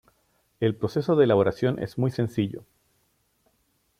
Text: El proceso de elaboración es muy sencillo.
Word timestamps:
El 0.59 0.73
proceso 0.75 1.15
de 1.15 1.25
elaboración 1.25 1.77
es 1.77 1.99
muy 1.99 2.09
sencillo. 2.09 2.63